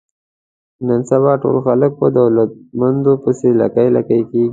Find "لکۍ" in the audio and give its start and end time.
3.61-3.87, 3.97-4.21